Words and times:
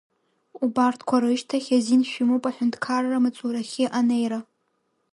Убарҭқәа 0.63 1.17
рышьҭахь 1.21 1.69
азин 1.77 2.01
шәымоуп 2.09 2.43
аҳәынҭқарра 2.49 3.23
маҵурахьы 3.23 3.85
анеира. 3.99 4.39